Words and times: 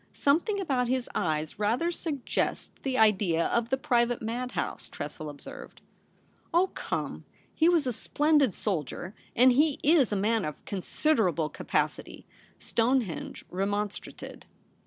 'Something 0.13 0.59
about 0.59 0.87
his 0.87 1.07
eyes 1.13 1.59
rather 1.59 1.91
suggests 1.91 2.71
the 2.81 2.97
idea 2.97 3.45
of 3.45 3.69
the 3.69 3.77
private 3.77 4.19
madhouse,' 4.19 4.89
Tressel 4.89 5.29
observed.' 5.29 5.79
Oh, 6.55 6.71
come! 6.73 7.23
he 7.53 7.69
was 7.69 7.85
a 7.85 7.93
splendid 7.93 8.55
soldier, 8.55 9.13
and 9.35 9.51
he 9.53 9.79
Is 9.83 10.11
a 10.11 10.15
man 10.15 10.43
of 10.43 10.55
considerable 10.65 11.49
capacity,' 11.49 12.25
Stone 12.57 13.03
henge 13.03 13.43
remonstrated. 13.51 14.47